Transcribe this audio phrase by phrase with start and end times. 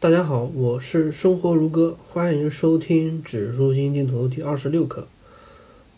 [0.00, 5.08] 大家好，我是生活如歌，欢迎收听指数基金定投第二十六课。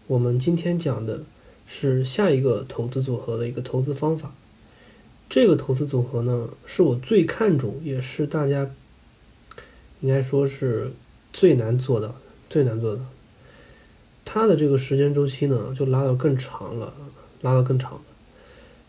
[0.06, 1.22] 我们今天讲的
[1.66, 4.32] 是下一个投资组合的一个投资方法。
[5.28, 8.70] 这个投资组合呢，是我最看重，也是大家
[10.00, 10.92] 应该说是
[11.30, 12.14] 最难做的、
[12.48, 13.02] 最难做的。
[14.24, 16.94] 它的这个时间周期呢，就拉到更长了，
[17.42, 18.00] 拉到更长了。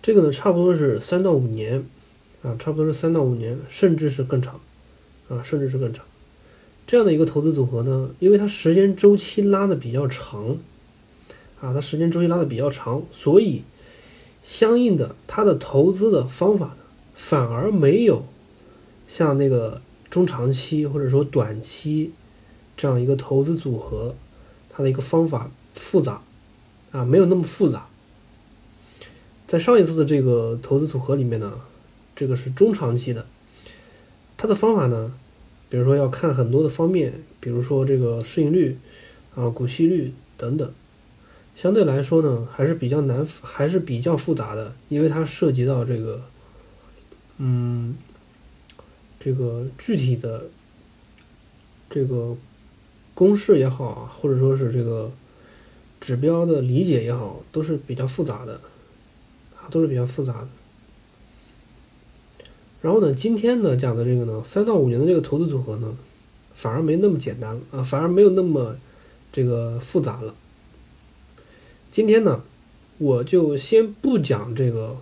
[0.01, 1.85] 这个呢，差不多是三到五年
[2.43, 4.61] 啊，差不多是三到五年，甚至是更长。
[5.31, 6.03] 啊，甚至是更长，
[6.85, 10.57] 这样的一个投资组合呢，因为它时间周期拉的比较长，
[11.61, 13.63] 啊，它时间周期拉的比较长，所以
[14.43, 16.77] 相应的它的投资的方法呢，
[17.15, 18.25] 反而没有
[19.07, 22.11] 像那个中长期或者说短期
[22.75, 24.13] 这样一个投资组合，
[24.69, 26.21] 它的一个方法复杂，
[26.91, 27.87] 啊，没有那么复杂。
[29.47, 31.53] 在上一次的这个投资组合里面呢，
[32.15, 33.25] 这个是中长期的，
[34.41, 35.13] 它的方法呢。
[35.69, 38.77] 比如说要看很多的方面，比如说这个市盈率
[39.35, 40.73] 啊、股息率等等，
[41.55, 46.21] 相对来说呢还是比较难，还是比较复杂的，因为它涉及到这个，
[47.37, 47.95] 嗯，
[49.17, 50.47] 这个具体的
[51.89, 52.35] 这个
[53.13, 55.09] 公式也好，或者说是这个
[56.01, 58.59] 指标的理解也好，都是比较复杂的，
[59.55, 60.47] 啊，都是比较复杂的。
[62.81, 65.95] 然后呢，今天呢讲的这个呢，三到五年的这个投资组合呢，
[66.55, 68.75] 反而没那么简单啊，反而没有那么
[69.31, 70.33] 这个复杂了。
[71.91, 72.41] 今天呢，
[72.97, 74.97] 我就先不讲这个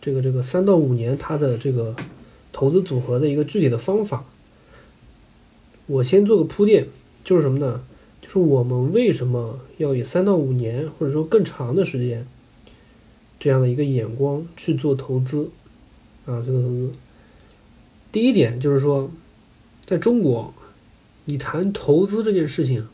[0.00, 1.94] 这个这个三到五年它的这个
[2.52, 4.24] 投资组合的一个具体的方法，
[5.86, 6.88] 我先做个铺垫，
[7.22, 7.82] 就是什么呢？
[8.22, 12.26] 就是我们为什么要以三到五年或者说更长的时间
[13.38, 15.50] 这样的一个眼光去做投资？
[16.26, 16.92] 啊，这个投资，
[18.12, 19.10] 第一点就是说，
[19.84, 20.54] 在中国，
[21.24, 22.86] 你谈投资这件事情，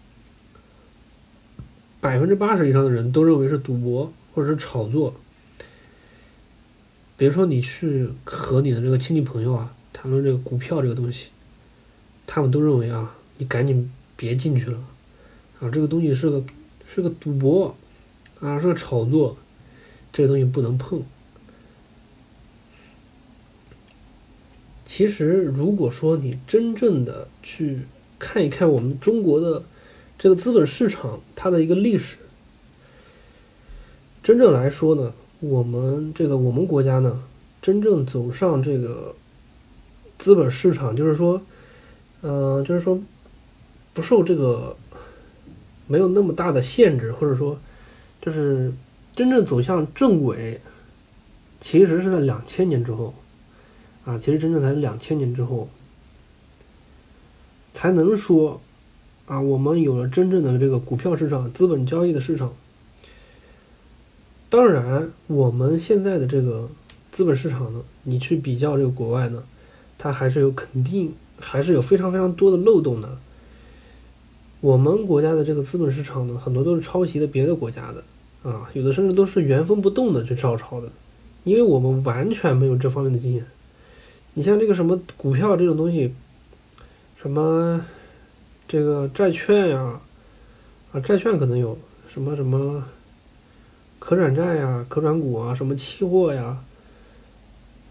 [2.01, 5.15] 百分之八十以上的人都认为是赌博或者是炒作。
[7.17, 11.31] 比如说，你去和你的这个亲戚朋友啊谈论这个股票这个东西，
[12.27, 14.79] 他们都认为啊，你赶紧别进去了，
[15.61, 16.43] 啊，这个东西是个
[16.89, 17.77] 是个赌博，
[18.41, 19.37] 啊，是个炒作，
[20.13, 21.03] 这个东西不能碰。
[24.99, 27.83] 其实，如果说你真正的去
[28.19, 29.63] 看一看我们中国的
[30.19, 32.17] 这个资本市场它的一个历史，
[34.25, 37.23] 真正来说呢，我们这个我们国家呢，
[37.63, 39.15] 真正走上这个
[40.19, 41.41] 资本市场，就是说，
[42.23, 43.01] 嗯，就是说
[43.95, 44.77] 不受这个
[45.87, 47.57] 没有那么大的限制，或者说
[48.21, 48.73] 就是
[49.13, 50.61] 真正走向正轨，
[51.61, 53.15] 其实是在两千年之后。
[54.09, 55.69] 啊，其实真正才两千年之后，
[57.75, 58.59] 才能说，
[59.27, 62.55] 啊，我们有了真正的这个股票市场、资本交易的市场。
[64.49, 66.71] 当然，我们现在的这个
[67.13, 69.45] 资本市场呢，你去比较这个国外呢，
[69.99, 73.19] 它还是有肯定，还是有非常非常多的漏洞的。
[74.63, 80.91] 我们国家的这个资本市场呢，很多都是抄袭的别的国家的，啊，有的甚至都是原封不动的去照抄的，
[81.45, 83.45] 因为我们完全没有这方面的经验。
[84.39, 86.15] 你像这个什么股票这种东西，
[87.21, 87.85] 什么
[88.69, 90.01] 这个债券呀，
[90.93, 91.77] 啊，债券可能有
[92.09, 92.85] 什么什么
[93.99, 96.57] 可转债呀、可转股啊、什么期货呀，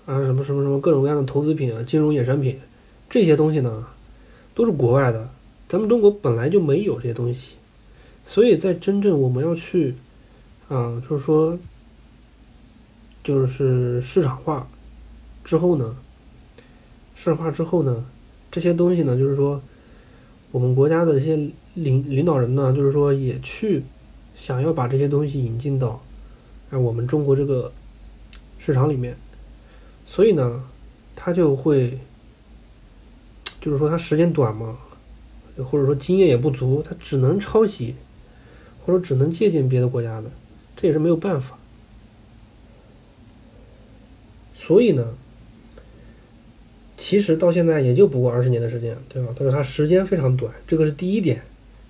[0.05, 2.57] 啊，什么什么什么各种各样的投资品啊、金融衍生品，
[3.09, 3.85] 这些东西呢，
[4.55, 5.29] 都是国外的，
[5.67, 7.57] 咱们中国本来就没有这些东西，
[8.25, 9.95] 所以在真正我们要去
[10.69, 11.59] 啊，就是说，
[13.21, 14.65] 就是市场化
[15.43, 15.93] 之后呢。
[17.19, 18.05] 市化之后呢，
[18.51, 19.59] 这些东西呢，就是说，
[20.51, 21.35] 我们国家的这些
[21.73, 23.83] 领领导人呢，就是说也去
[24.35, 25.99] 想要把这些东西引进到
[26.69, 27.73] 哎我们中国这个
[28.59, 29.17] 市场里面，
[30.05, 30.63] 所以呢，
[31.15, 31.97] 他就会
[33.59, 34.77] 就是说他时间短嘛，
[35.57, 37.95] 或者说经验也不足，他只能抄袭，
[38.85, 40.29] 或者只能借鉴别的国家的，
[40.75, 41.57] 这也是没有办法。
[44.55, 45.03] 所以呢。
[47.07, 49.33] 其实到现在也就不过二十年的时间，对吧？
[49.33, 51.41] 但是它时间非常短，这个是第一点，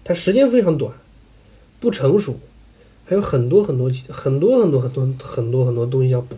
[0.04, 0.94] 它时间非常短，
[1.80, 2.38] 不成熟，
[3.04, 6.36] 还有很多很多很多很多很多很多很多东西要补，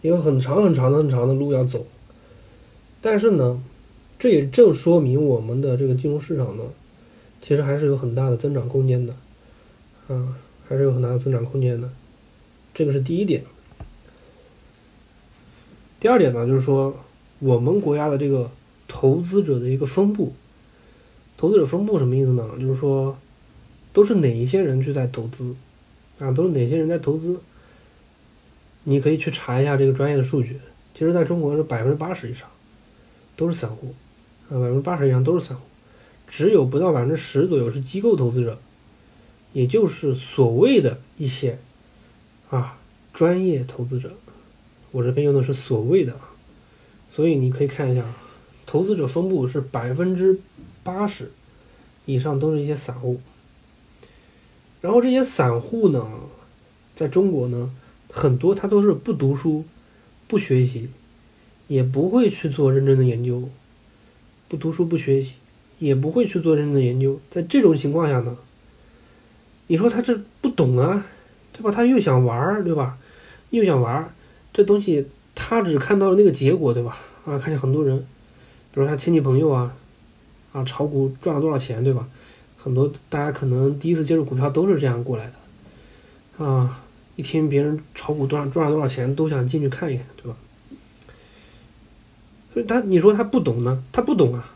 [0.00, 1.86] 有很长很长的很长的路要走。
[3.02, 3.62] 但是呢，
[4.18, 6.62] 这也正说明我们的这个金融市场呢，
[7.42, 9.14] 其实还是有很大的增长空间的，
[10.08, 11.90] 啊，还是有很大的增长空间的，
[12.72, 13.44] 这个是第一点。
[16.00, 16.96] 第二点呢，就是说。
[17.40, 18.50] 我们国家的这个
[18.86, 20.32] 投资者的一个分布。
[21.36, 22.48] 投资者分布什么意思呢？
[22.60, 23.16] 就是说，
[23.92, 25.54] 都是哪一些人去在投资，
[26.18, 27.40] 啊，都是哪些人在投资？
[28.84, 30.60] 你可以去查一下这个专业的数据。
[30.94, 32.46] 其实，在中国是百分之八十以上
[33.36, 33.94] 都是散户，
[34.50, 35.62] 啊，百分之八十以上都是散户，
[36.28, 38.58] 只有不到百分之十左右是机构投资者，
[39.54, 41.58] 也就是所谓的一些
[42.50, 42.78] 啊
[43.14, 44.12] 专业投资者。
[44.90, 46.14] 我这边用的是所谓的，
[47.10, 48.02] 所以你可以看一下，
[48.64, 50.40] 投资者分布是百分之
[50.82, 51.30] 八十
[52.06, 53.20] 以上都是一些散户。
[54.80, 56.08] 然后这些散户呢，
[56.96, 57.70] 在中国呢。
[58.12, 59.64] 很多他都是不读书、
[60.26, 60.88] 不学习，
[61.68, 63.48] 也不会去做认真的研究。
[64.48, 65.34] 不读书不学习，
[65.78, 67.20] 也不会去做认真的研究。
[67.30, 68.36] 在这种情况下呢，
[69.68, 71.06] 你说他这不懂啊，
[71.52, 71.70] 对吧？
[71.70, 72.98] 他又想玩儿，对吧？
[73.50, 74.12] 又想玩儿，
[74.52, 76.98] 这东西他只看到了那个结果，对吧？
[77.24, 77.98] 啊，看见很多人，
[78.72, 79.74] 比如他亲戚朋友啊，
[80.52, 82.08] 啊，炒股赚了多少钱，对吧？
[82.56, 85.30] 很多大家可能第一次接触股票都是这样过来
[86.38, 86.82] 的，啊。
[87.16, 90.38] 一听别人炒股赚赚了多少钱，都想进去看一看，对吧？
[92.54, 93.84] 所以他，你说他不懂呢？
[93.92, 94.50] 他不懂啊，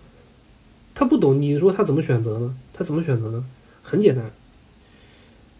[0.94, 1.42] 他不懂。
[1.42, 2.56] 你说他怎么选择呢？
[2.72, 3.44] 他怎么选择呢？
[3.82, 4.32] 很简单，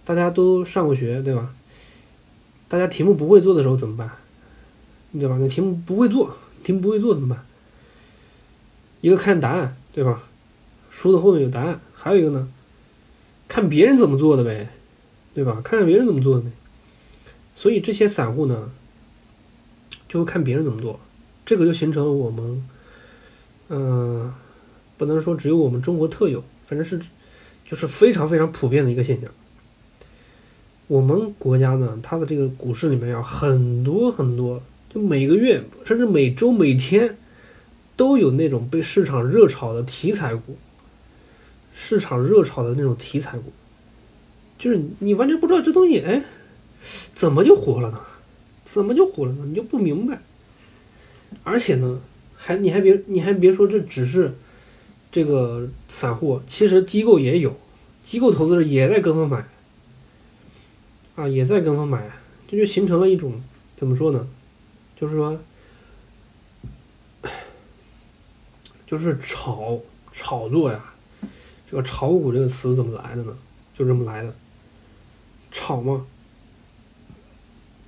[0.07, 1.55] 大家都上过学，对吧？
[2.69, 4.11] 大家题目不会做的时候怎么办？
[5.19, 5.37] 对吧？
[5.41, 7.45] 那题目不会做，题目不会做怎么办？
[9.01, 10.23] 一个看答案，对吧？
[10.91, 12.49] 书的后面有答案，还有一个呢，
[13.49, 14.69] 看别人怎么做的呗，
[15.35, 15.61] 对吧？
[15.65, 16.45] 看看别人怎么做的。
[17.57, 18.71] 所以这些散户呢，
[20.09, 20.99] 就会看别人怎么做，
[21.47, 22.69] 这个就形成了我们，
[23.69, 24.33] 嗯，
[24.97, 27.01] 不能说只有我们中国特有，反正是
[27.69, 29.31] 就是非常非常普遍的一个现象。
[30.87, 34.63] 我们国家呢，它的这个股市里面有很多很多，
[34.95, 37.17] 就每个月甚至每周每天
[37.97, 40.57] 都有那种被市场热炒的题材股，
[41.75, 43.53] 市场热炒的那种题材股，
[44.59, 46.23] 就是你完全不知道这东西，哎。
[47.15, 48.01] 怎么就火了呢？
[48.67, 49.45] 怎么就火了呢？
[49.47, 50.21] 你就不明白。
[51.43, 51.99] 而且呢，
[52.37, 54.35] 还你还别你还别说，这只是
[55.11, 57.57] 这个散户，其实机构也有，
[58.05, 59.49] 机构投资者也在跟风买，
[61.17, 62.11] 啊，也在跟风买，
[62.47, 63.41] 这就形成了一种
[63.77, 64.29] 怎么说呢？
[65.05, 65.39] 就是说，
[68.87, 69.79] 就是炒
[70.13, 70.83] 炒作呀。
[71.71, 73.37] 这个炒股这个词怎么来的呢？
[73.75, 74.35] 就这么来的，
[75.53, 76.07] 炒嘛。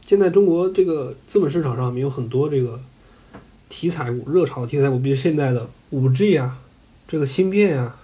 [0.05, 2.79] 现在中国这个资本市场上面有很多这个
[3.71, 6.59] 题材股、热炒题材股，比如现在的五 G 啊，
[7.09, 7.99] 这个芯片啊，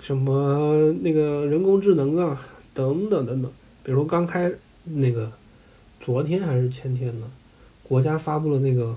[0.00, 2.44] 什么那个人工智能啊，
[2.74, 3.52] 等等等等。
[3.84, 4.52] 比如刚开
[4.84, 5.30] 那个
[6.00, 7.30] 昨天还是前天呢，
[7.92, 8.96] 国家发布了那个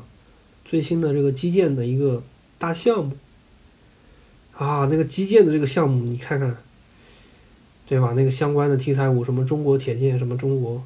[0.63, 2.23] 最新的这个基建的一个
[2.57, 3.11] 大项目
[4.53, 6.55] 啊，那个基建的这个项目你看看，
[7.85, 8.13] 对吧？
[8.15, 10.81] 那个相关的题材股，什么中国铁建，什么中国。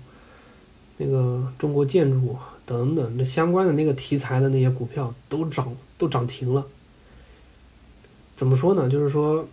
[0.97, 2.35] 那个中国建筑
[2.65, 6.65] 等等，这相关的那个题材的那些股票都涨都涨停了。
[8.35, 8.89] 怎么说呢？
[8.89, 9.47] 就是说，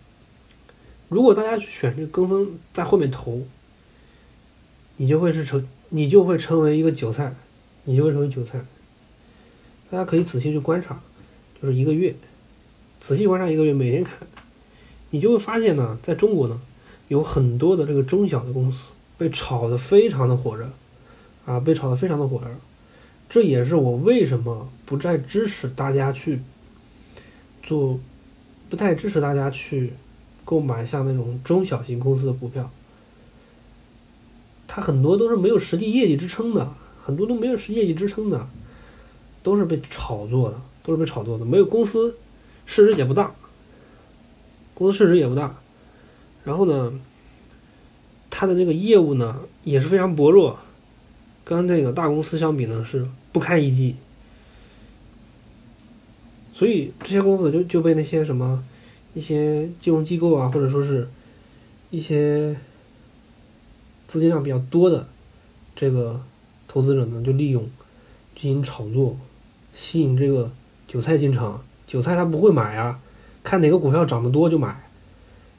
[1.09, 3.43] 如果大家去选这个跟风在后面投，
[4.95, 7.35] 你就会是成你就会成为一个韭菜，
[7.87, 8.63] 你就会成为韭菜。
[9.89, 11.01] 大家可以仔细去观察，
[11.61, 12.13] 就是一个月，
[12.99, 14.15] 仔细观察一个月，每天看，
[15.09, 16.61] 你就会发现呢，在中国呢，
[17.07, 20.69] 有很多的这个中小的公司被炒得非常的火热。
[21.45, 22.47] 啊，被炒得非常的火热，
[23.29, 26.41] 这也是我为什么不再支持大家去
[27.63, 27.97] 做，
[28.69, 29.93] 不太支持大家去
[30.43, 32.69] 购买像那种中小型公司的股票。
[34.67, 36.69] 它很多都是没有实际业绩支撑的，
[37.07, 38.49] 很多都没有是业绩支撑的，
[39.41, 41.45] 都是被炒作的，都是被炒作的。
[41.45, 42.17] 没有公司
[42.65, 43.33] 市值也不大，
[44.73, 45.55] 公司市值也不大，
[46.43, 46.91] 然后呢，
[48.29, 50.59] 它的这个业务呢也是非常薄弱。
[51.45, 53.95] 跟那个大公司相比呢，是不堪一击，
[56.53, 58.61] 所以这些公司就就被那些什么
[59.13, 61.07] 一些金融机构啊，或者说是
[61.89, 62.53] 一些
[64.07, 65.07] 资金量比较多的
[65.73, 66.21] 这个
[66.77, 67.67] 投资者呢，就利用
[68.35, 69.17] 进行炒作，
[69.73, 70.51] 吸引这个
[70.87, 71.59] 韭菜进场。
[71.87, 72.99] 韭菜他不会买啊，
[73.43, 74.79] 看哪个股票涨得多就买，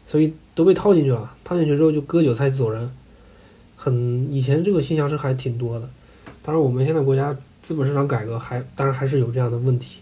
[0.06, 1.34] 所以都被套进去了。
[1.42, 2.88] 套进去之后就割韭菜走人。
[3.74, 5.90] 很以前这个现象是还挺多的，
[6.40, 10.00] 当然我们现在国家资本市场改革还当然还是有这样的问题，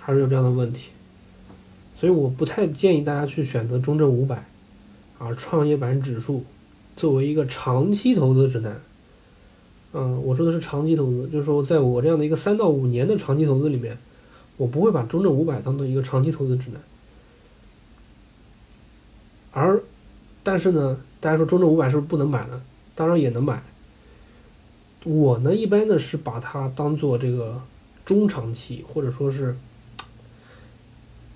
[0.00, 0.88] 还是有这样的问题，
[2.00, 4.44] 所以我不太建议大家去选择中证五百，
[5.18, 6.44] 啊创业板指数
[6.96, 8.80] 作为一个长期投资指南，
[9.98, 13.96] 嗯，我说的是长期投资，就是说在我这样的一个三到五年的长期投资里面，
[14.58, 16.82] 我不会把中证五百当做一个长期投资指南。
[19.52, 19.80] 而，
[20.42, 22.60] 但是呢，大家说中证五百是不是不能买呢？
[22.94, 23.62] 当然也能买。
[25.04, 27.62] 我呢，一般呢是把它当做这个
[28.04, 29.56] 中长期，或者说是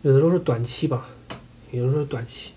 [0.02, 1.08] 有的时候是短期吧，
[1.70, 2.52] 有的时候短期。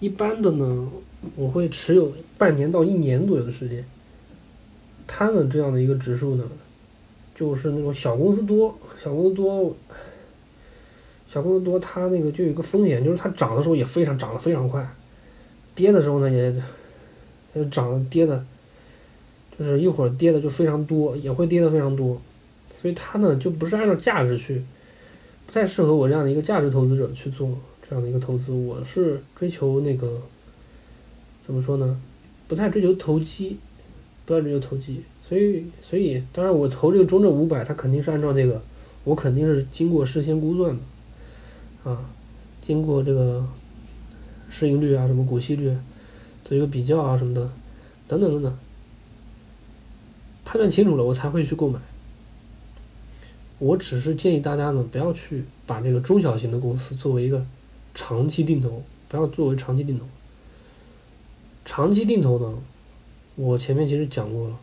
[0.00, 0.86] 一般的呢，
[1.34, 3.82] 我会持有半年到一年左右的时间。
[5.08, 6.44] 它的这样的一个指数呢，
[7.34, 9.76] 就是那种小公司多，小公司多，
[11.26, 14.88] 小公司多，它那个就有一个风险，就是它涨的时候也非常涨得非常快，
[15.74, 16.54] 跌的时候呢也，
[17.54, 18.44] 也涨跌的。
[19.58, 22.16] 就是一会儿跌的就非常多，也会跌的非常多，
[22.80, 24.62] 所以它呢就不是按照价值去，
[25.44, 27.50] 不太适合我这样的一个价值投资者去做
[27.82, 28.52] 这样的一个投资。
[28.52, 30.22] 我是追求那个
[31.44, 32.00] 怎么说呢？
[32.46, 33.58] 不太追求投机，
[34.28, 35.00] 不太追求投机。
[35.26, 38.62] 所以，所以当然我投这个中证五百，它肯定是按照这个，
[39.04, 42.04] 我肯定是经过事先估算的，啊，
[42.60, 43.46] 经过这个
[44.50, 45.74] 市盈率啊、什么股息率
[46.44, 47.50] 做一个比较啊什么的，
[48.06, 48.58] 等等等等。
[50.44, 51.80] 判断清楚了，我才会去购买。
[53.58, 57.44] 我只是建议大家呢，不要去把这个中小型的公司作为一个
[57.94, 60.04] 长期定投，不要作为长期定投。
[61.66, 62.58] 长期定投呢，
[63.38, 64.58] 我前面其实讲过了，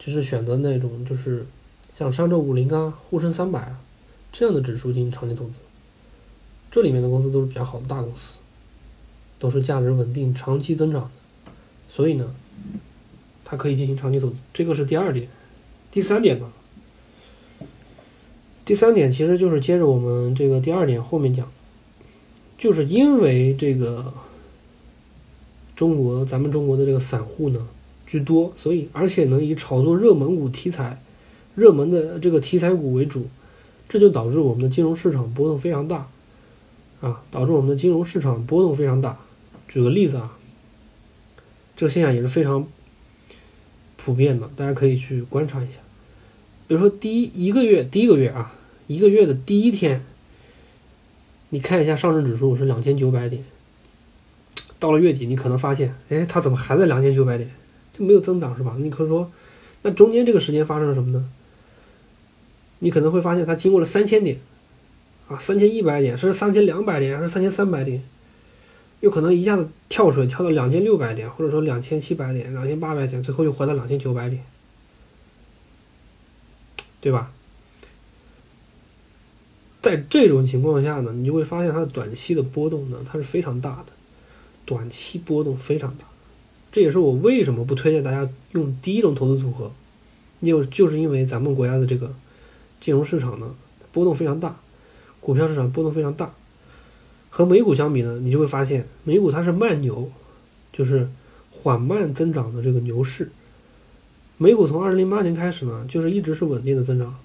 [0.00, 1.46] 就是选择那种就是
[1.94, 3.78] 像上证五零啊、沪深三百啊
[4.32, 5.58] 这样的指数进行长期投资。
[6.70, 8.38] 这里面的公司都是比较好的大公司，
[9.38, 11.10] 都是价值稳定、长期增长的，
[11.88, 12.34] 所以呢。
[13.50, 15.26] 它可以进行长期投资，这个是第二点。
[15.90, 16.52] 第三点呢？
[18.66, 21.50] 第三点其实就是接着我们这个第二点后面讲，
[22.58, 24.12] 就是因为这个
[25.78, 27.68] 中国咱们中国的这个散户呢
[28.04, 31.00] 居多，所以而且呢以炒作热门股题材、
[31.54, 33.28] 热门的这个题材股为主，
[33.88, 36.08] 这就导致我们的金融市场波动非常大
[37.00, 39.20] 啊，导致我们的金融市场波动非常大。
[39.68, 40.36] 举个例子啊，
[41.76, 42.66] 这个现象也是非常。
[44.00, 45.80] 普遍的，大家可以去观察一下。
[46.66, 48.54] 比如说，第一一个月，第一个月啊，
[48.86, 50.02] 一个月的第一天，
[51.50, 53.44] 你看一下上证指数是两千九百点，
[54.78, 57.50] 到了月底，你可能发现，哎，它怎么还在两千九百点，
[57.92, 58.74] 就没有增长是吧？
[58.78, 59.30] 你可以说，
[59.82, 61.28] 那中间这个时间发生了什么呢？
[62.80, 64.38] 你可能会发现，它经过了三千点，
[65.28, 68.02] 啊，三千一百点，是三千两百点，还是三千三百点？
[69.00, 74.42] 有可能一下子跳水跳到两千六百点，或者说两千七百点、两千八百点，最后又回到两千九百点，
[77.00, 77.32] 对吧？
[79.80, 83.92] 在这种情况下呢，你就会发现它的短期的波动呢，它是非常大的，
[84.68, 86.04] 短期波动非常大。
[86.70, 89.72] 这也是我为什么不推荐大家用第一种投资组合，
[90.42, 92.14] 就就是因为咱们国家的这个
[92.78, 93.54] 金融市场呢
[93.90, 94.60] 波动非常大，
[95.20, 96.34] 股票市场波动非常大。
[97.30, 100.10] 和美股相比呢，你就会发现美股它是慢牛，
[100.70, 101.08] 就是
[101.50, 103.30] 缓慢增长的这个牛市。
[104.36, 107.16] 美股从二零零八年开始呢，就是一直是稳定的增长，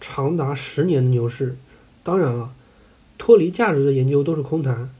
[0.00, 1.56] 长达十年的牛市。
[2.02, 2.52] 当然了，
[3.16, 4.90] 脱离价值的研究都是空谈，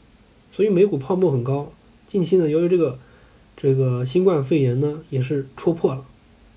[0.61, 1.73] 所以美股泡沫很高。
[2.07, 2.99] 近期呢，由于这个
[3.57, 6.05] 这个新冠肺炎呢也是戳破了，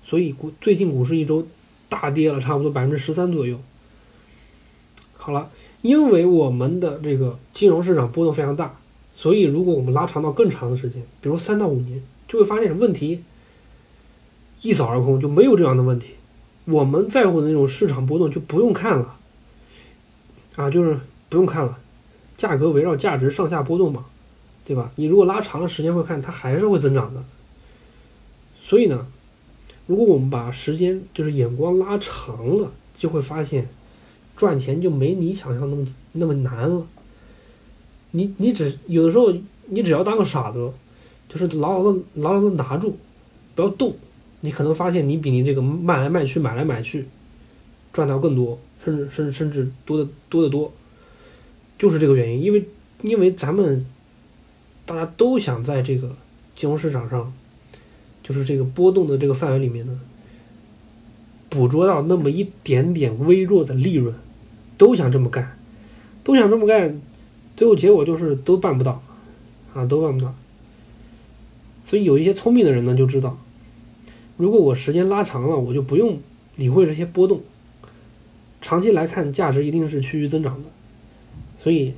[0.04, 1.46] 所以股最近股市一周
[1.88, 3.58] 大跌了差不多百分之十三左右。
[5.14, 5.50] 好了。
[5.80, 8.78] 因为我们的这个金融市场波动非常大，
[9.16, 13.22] 所以如果我们拉长到更长的时间，比如三到五年，就会发现问题
[14.60, 16.10] 一扫而空，就没有这样的问题。
[16.66, 19.16] 我们在乎的那种市场波动就不用看了，
[20.56, 20.98] 啊，就是
[21.30, 21.78] 不用看了，
[22.36, 24.04] 价格围绕价值上下波动嘛，
[24.64, 24.90] 对吧？
[24.96, 27.22] 你如果拉长了时间会看，它还是会增长的。
[28.62, 29.06] 所以呢，
[29.86, 33.68] 如果我们把时间就是眼光拉长了，就会发现。
[34.36, 36.84] 赚钱就没你想象那么那么难了。
[38.10, 39.32] 你你只有的时候
[39.66, 40.72] 你只要当个傻子，
[41.28, 42.96] 就是牢牢的牢牢的拿住，
[43.54, 43.94] 不要动，
[44.40, 47.06] 你可能发现你比你这个卖来卖去买来买去
[47.92, 50.72] 赚到更多，甚至甚至甚至多的多得多。
[51.78, 52.64] 就是这个原因，因为
[53.02, 53.84] 因为咱们
[54.86, 56.14] 大家都想在这个
[56.56, 57.32] 金融市场上，
[58.22, 60.00] 就是这个波动的这个范围里面呢，
[61.48, 64.14] 捕捉到那么一点点微弱的利润。
[64.76, 65.56] 都想这么干，
[66.24, 67.00] 都想这么干，
[67.56, 69.00] 最后结果就是都办不到，
[69.72, 70.34] 啊，都办不到。
[71.86, 73.38] 所以有一些聪明的人呢，就知道，
[74.36, 76.18] 如果我时间拉长了，我就不用
[76.56, 77.42] 理会这些波动，
[78.60, 80.68] 长期来看，价值一定是趋于增长的。
[81.64, 81.94] 所以，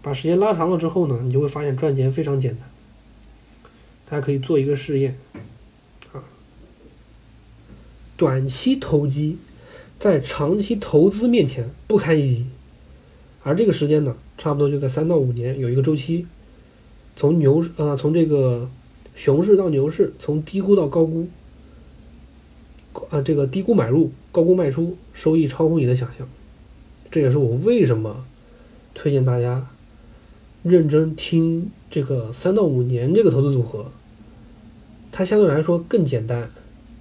[0.00, 2.70] 把时间拉长了之后呢，你就会发现赚钱非常简单。
[4.08, 5.18] 大家可以做一个试验，
[6.12, 6.22] 啊，
[8.16, 9.36] 短期投机。
[9.98, 12.46] 在长期投资面前不堪一击。
[13.42, 16.24] 而这个时间呢，差不多就在三到五年有一个周期，
[17.16, 18.70] 从牛呃从这个
[19.16, 21.26] 熊市到牛市，从低估到高估，
[23.10, 26.28] 啊这个低估买入，高估卖出，收益超乎你的想象。
[27.10, 28.24] 这也是我为什么
[28.98, 29.64] 推荐大家
[30.64, 33.86] 认真听这个三到五年这个投资组合，
[35.12, 36.50] 它相对来说更简单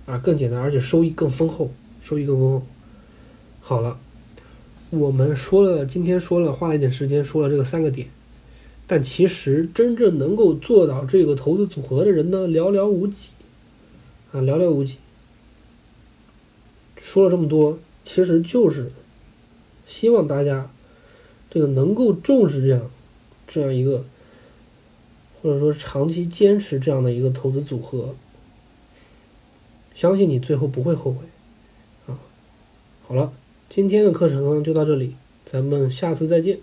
[0.06, 1.72] 啊，更简单，而且收益更丰厚，
[2.04, 2.66] 收益更丰厚。
[3.60, 3.98] 好了。
[4.90, 8.08] 我们说了，今天说了，花了一点时间说了这个三个点，
[8.88, 13.32] 但其实真正能够做到这个投资组合的人呢，寥寥无几，
[14.32, 14.96] 啊，寥寥无几。
[17.02, 18.90] 说了这么多，其实就是
[19.86, 20.72] 希望大家
[21.50, 22.90] 这个能够重视这样
[23.48, 24.04] 这样一个，
[25.42, 28.16] 或者说长期坚持这样的一个投资组合，
[29.96, 31.26] 相信你最后不会后悔，
[32.08, 32.20] 啊，
[33.08, 33.32] 好了。
[33.70, 36.60] 今天的课程呢就到这里，咱们下次再见。